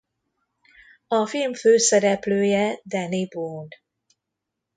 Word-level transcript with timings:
A 1.07 1.25
film 1.25 1.53
főszereplője 1.53 2.79
Dany 2.85 3.27
Boon. 3.35 3.67